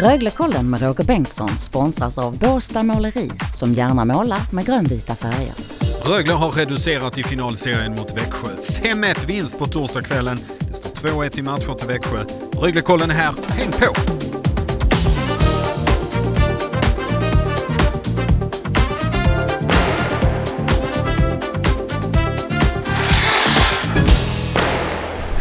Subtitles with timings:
[0.00, 5.54] Röglekollen med Roger Bengtsson sponsras av Båstad Måleri som gärna målar med grönvita färger.
[6.04, 8.48] Rögle har reducerat i finalserien mot Växjö.
[8.82, 10.38] 5-1 vinst på torsdagskvällen.
[10.58, 12.24] Det står 2-1 i matcher till Växjö.
[12.60, 13.34] Röglekollen är här.
[13.48, 13.94] Häng på!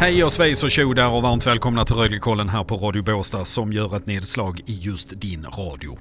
[0.05, 3.45] Hej och svejs och tjo där och varmt välkomna till Röglekollen här på Radio Båstad
[3.45, 5.97] som gör ett nedslag i just din radio.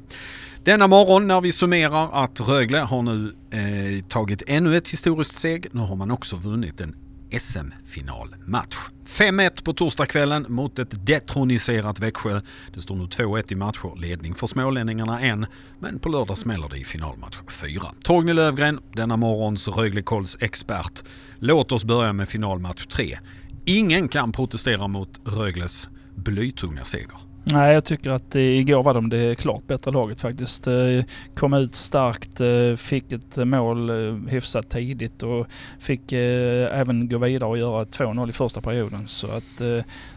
[0.65, 5.67] Denna morgon när vi summerar att Rögle har nu eh, tagit ännu ett historiskt steg.
[5.73, 6.97] Nu har man också vunnit en
[7.39, 8.77] SM-finalmatch.
[9.07, 12.41] 5-1 på torsdagskvällen mot ett detroniserat Växjö.
[12.75, 15.47] Det står nu 2-1 i matcher, ledning för smålänningarna än,
[15.81, 17.83] men på lördag smäller det i finalmatch 4.
[18.03, 21.05] Torgny Lövgren, denna morgons Röglekolls expert.
[21.39, 23.19] Låt oss börja med finalmatch 3.
[23.67, 27.35] Ingen kan protestera mot Rögles blytunga seger.
[27.47, 30.67] Nej, jag tycker att igår var de det klart bättre laget faktiskt.
[30.67, 31.05] Eh,
[31.37, 35.47] kom ut starkt, eh, fick ett mål eh, hyfsat tidigt och
[35.79, 39.09] fick även gå vidare och göra 2-0 i första perioden.
[39.09, 39.63] Så att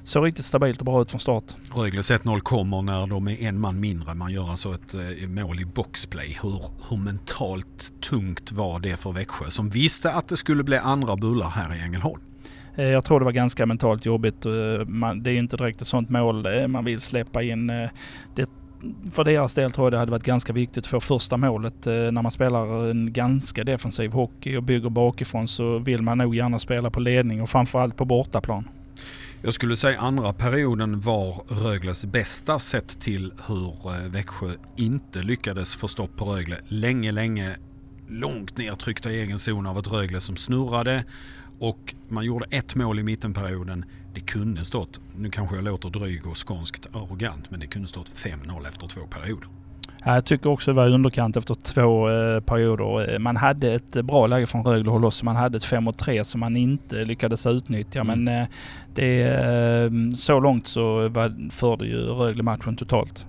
[0.04, 1.44] såg riktigt stabilt och bra ut från start.
[1.76, 4.14] Rögles 1-0 kommer när de är en man mindre.
[4.14, 4.96] Man gör alltså ett
[5.30, 6.38] mål i boxplay.
[6.42, 11.16] Hur, hur mentalt tungt var det för Växjö som visste att det skulle bli andra
[11.16, 12.22] bullar här i Ängelholm?
[12.78, 14.46] Eh, jag tror det var ganska mentalt jobbigt.
[14.46, 14.52] Eh,
[15.16, 17.68] det är inte direkt ett sånt mål eh, man vill släppa in.
[18.36, 18.50] Det,
[19.12, 21.86] för deras del tror jag det hade varit ganska viktigt att få första målet.
[21.86, 26.60] När man spelar en ganska defensiv hockey och bygger bakifrån så vill man nog gärna
[26.60, 28.70] spela på ledning och framförallt på bortaplan.
[29.42, 35.88] Jag skulle säga andra perioden var Rögles bästa sett till hur Växjö inte lyckades få
[35.88, 36.58] stopp på Rögle.
[36.68, 37.58] Länge, länge
[38.08, 41.04] långt nedtryckta i egen zon av ett Rögle som snurrade
[41.60, 43.86] och man gjorde ett mål i mittenperioden.
[44.14, 48.10] Det kunde stått, nu kanske jag låter dryg och skånskt arrogant, men det kunde stått
[48.10, 49.50] 5-0 efter två perioder.
[50.06, 53.14] Ja, jag tycker också det var underkant efter två eh, perioder.
[53.14, 55.26] Eh, man hade ett bra läge från Rögle håll också.
[55.26, 58.00] Man hade ett 5 mot 3 som man inte lyckades utnyttja.
[58.00, 58.24] Mm.
[58.24, 58.48] Men eh,
[58.96, 63.26] det, eh, så långt så var, förde ju Rögle matchen totalt.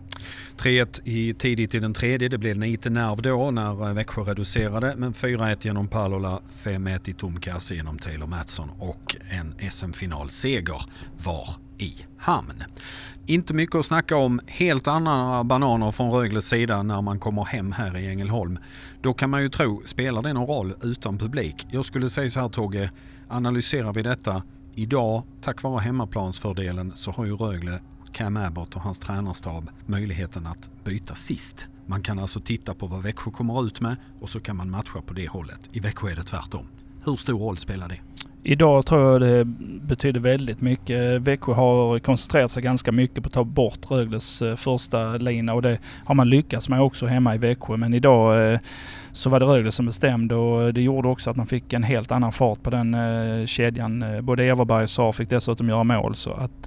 [0.58, 2.28] 3-1 tidigt i den tredje.
[2.28, 4.94] Det blev lite nerv då när Växjö reducerade.
[4.96, 10.82] Men 4-1 genom Palola, 5-1 i tom kasse genom Taylor Mattsson och en SM-finalseger
[11.24, 12.64] var i hamn.
[13.26, 14.40] Inte mycket att snacka om.
[14.46, 18.58] Helt andra bananer från Rögles sida när man kommer hem här i Ängelholm.
[19.02, 21.66] Då kan man ju tro, spelar det någon roll utan publik?
[21.70, 22.90] Jag skulle säga så här Togge,
[23.28, 24.42] analyserar vi detta
[24.78, 27.80] Idag, tack vare hemmaplansfördelen, så har ju Rögle
[28.12, 31.66] Cam Abbott och hans tränarstab möjligheten att byta sist.
[31.86, 35.00] Man kan alltså titta på vad Växjö kommer ut med och så kan man matcha
[35.00, 35.68] på det hållet.
[35.72, 36.66] I Växjö är det tvärtom.
[37.04, 38.00] Hur stor roll spelar det?
[38.42, 39.44] Idag tror jag det
[39.82, 41.20] betyder väldigt mycket.
[41.22, 45.62] Växjö har koncentrerat sig ganska mycket på att ta bort Rögles eh, första lina och
[45.62, 47.76] det har man lyckats med också hemma i Växjö.
[47.76, 48.58] Men idag eh,
[49.12, 52.12] så var det Rögle som bestämde och det gjorde också att man fick en helt
[52.12, 54.04] annan fart på den eh, kedjan.
[54.22, 56.62] Både Everberg och Saar fick dessutom göra mål så att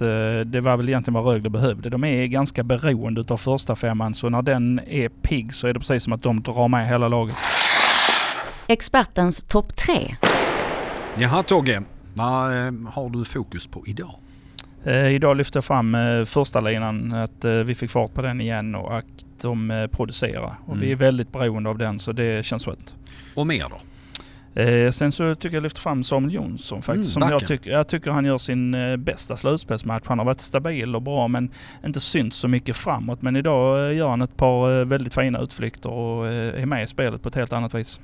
[0.46, 1.90] det var väl egentligen vad Rögle behövde.
[1.90, 5.80] De är ganska beroende utav första femman så när den är pigg så är det
[5.80, 7.36] precis som att de drar med hela laget.
[8.66, 10.16] Expertens topp tre.
[11.18, 11.82] Jaha Togge,
[12.14, 14.14] vad eh, har du fokus på idag?
[14.84, 18.74] Eh, idag lyfter jag fram eh, första linan, att vi fick fart på den igen
[18.74, 19.04] och att
[19.42, 20.54] de producerar.
[20.64, 20.80] Och mm.
[20.80, 22.94] vi är väldigt beroende av den så det känns skönt.
[23.34, 23.80] Och mer då?
[24.54, 27.16] Eh, sen så tycker jag lyfter fram Samuel Jonsson faktiskt.
[27.16, 30.06] Mm, som jag, tycker, jag tycker han gör sin eh, bästa slutspelsmatch.
[30.06, 31.50] Han har varit stabil och bra men
[31.84, 33.22] inte synts så mycket framåt.
[33.22, 36.84] Men idag eh, gör han ett par eh, väldigt fina utflykter och eh, är med
[36.84, 38.00] i spelet på ett helt annat vis.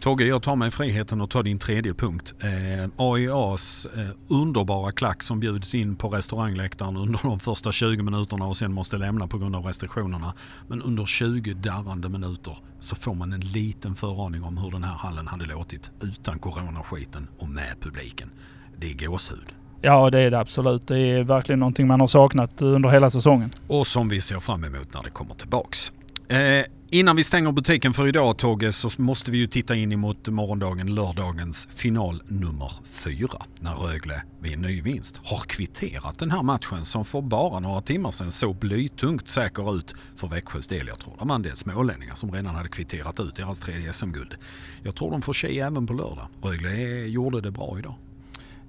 [0.00, 2.34] Togge, jag tar mig friheten att ta din tredje punkt.
[2.40, 8.46] Eh, AIAs eh, underbara klack som bjuds in på restaurangläktaren under de första 20 minuterna
[8.46, 10.34] och sen måste lämna på grund av restriktionerna.
[10.68, 14.94] Men under 20 darrande minuter så får man en liten föraning om hur den här
[14.94, 18.30] hallen hade låtit utan coronaskiten och med publiken.
[18.78, 19.52] Det är gåshud.
[19.80, 20.86] Ja det är det absolut.
[20.86, 23.50] Det är verkligen någonting man har saknat under hela säsongen.
[23.66, 25.92] Och som vi ser fram emot när det kommer tillbaks.
[26.28, 30.28] Eh, innan vi stänger butiken för idag Togge så måste vi ju titta in emot
[30.28, 33.42] morgondagen, lördagens final nummer fyra.
[33.60, 37.80] När Rögle vid en ny vinst har kvitterat den här matchen som för bara några
[37.80, 40.86] timmar sedan såg blytungt säker ut för Växjös del.
[40.86, 44.34] Jag tror det var en del smålänningar som redan hade kvitterat ut deras tredje SM-guld.
[44.82, 46.28] Jag tror de får tjej även på lördag.
[46.42, 47.94] Rögle eh, gjorde det bra idag.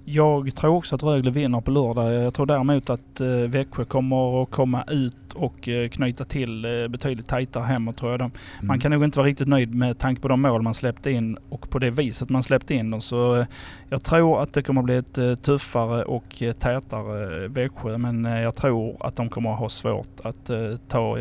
[0.08, 2.14] Jag tror också att Rögle vinner på lördag.
[2.14, 6.88] Jag tror däremot att eh, Växjö kommer att komma ut och eh, knyta till eh,
[6.88, 8.20] betydligt tajtare hemåt tror jag.
[8.20, 8.66] De, mm.
[8.66, 11.38] Man kan nog inte vara riktigt nöjd med tanke på de mål man släppte in
[11.48, 13.00] och på det viset man släppte in dem.
[13.00, 13.46] Så eh,
[13.88, 17.98] jag tror att det kommer att bli ett tuffare och eh, tätare Växjö.
[17.98, 20.50] Men jag tror att de kommer att ha svårt att
[20.88, 21.18] ta,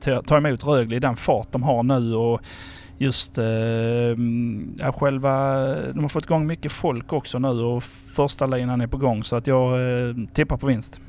[0.00, 2.14] ta, ta emot Rögle i den fart de har nu.
[2.14, 2.40] Och,
[3.00, 3.44] just eh,
[4.78, 8.96] ja, själva, de har fått igång mycket folk också nu och första linan är på
[8.96, 11.00] gång så att jag eh, tippar på vinst.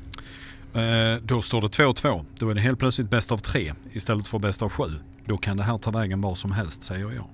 [0.74, 2.24] Eh, då står det 2-2.
[2.38, 4.84] Då är det helt plötsligt bäst av tre istället för bäst av sju.
[5.26, 7.24] Då kan det här ta vägen var som helst säger jag.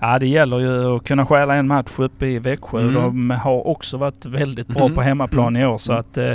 [0.00, 2.80] Ja det gäller ju att kunna stjäla en match uppe i Växjö.
[2.80, 2.94] Mm.
[2.94, 4.94] De har också varit väldigt bra mm.
[4.94, 6.00] på hemmaplan i år så mm.
[6.00, 6.32] att eh,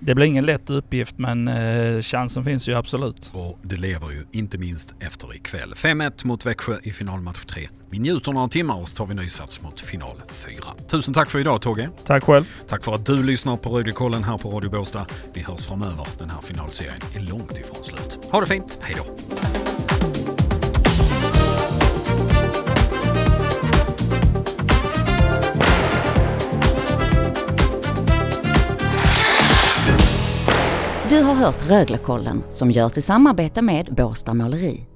[0.00, 3.30] det blir ingen lätt uppgift men eh, chansen finns ju absolut.
[3.34, 5.74] Och det lever ju inte minst efter ikväll.
[5.74, 7.68] 5-1 mot Växjö i finalmatch 3.
[7.90, 10.54] Vi njuter några timmar och så tar vi ny sats mot final 4.
[10.88, 11.90] Tusen tack för idag Togge.
[12.04, 12.54] Tack själv.
[12.68, 15.06] Tack för att du lyssnar på Röglekollen här på Radio Båstad.
[15.34, 16.06] Vi hörs framöver.
[16.18, 18.18] Den här finalserien är långt ifrån slut.
[18.30, 18.78] Ha det fint.
[18.80, 19.67] Hej då.
[31.10, 34.86] Du har hört Röglekollen som görs i samarbete med Båstad Måleri.